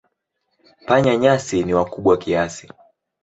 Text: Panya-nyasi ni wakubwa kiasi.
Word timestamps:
Panya-nyasi 0.87 1.57
ni 1.63 1.73
wakubwa 1.77 2.13
kiasi. 2.21 2.65